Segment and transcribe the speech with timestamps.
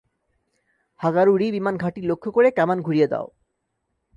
[0.99, 3.27] হাগারু রি বিমান ঘাঁটি লক্ষ্য করে কামান ঘুরিয়ে দাও!